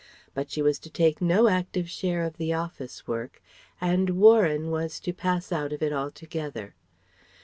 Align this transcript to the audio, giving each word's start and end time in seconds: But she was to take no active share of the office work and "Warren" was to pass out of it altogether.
But 0.33 0.49
she 0.49 0.63
was 0.63 0.79
to 0.79 0.89
take 0.89 1.21
no 1.21 1.47
active 1.47 1.87
share 1.87 2.23
of 2.23 2.37
the 2.37 2.53
office 2.53 3.05
work 3.07 3.39
and 3.79 4.09
"Warren" 4.09 4.71
was 4.71 4.99
to 4.99 5.13
pass 5.13 5.51
out 5.51 5.71
of 5.71 5.83
it 5.83 5.93
altogether. 5.93 6.73